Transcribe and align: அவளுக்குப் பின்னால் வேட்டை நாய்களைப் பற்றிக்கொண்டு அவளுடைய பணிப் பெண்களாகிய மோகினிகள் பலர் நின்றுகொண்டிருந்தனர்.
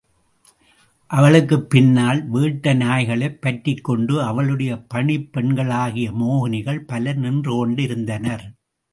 அவளுக்குப் 1.09 1.69
பின்னால் 1.69 2.29
வேட்டை 2.29 2.73
நாய்களைப் 2.73 3.41
பற்றிக்கொண்டு 3.41 4.21
அவளுடைய 4.21 4.77
பணிப் 4.87 5.29
பெண்களாகிய 5.33 6.11
மோகினிகள் 6.11 6.81
பலர் 6.85 7.19
நின்றுகொண்டிருந்தனர். 7.19 8.45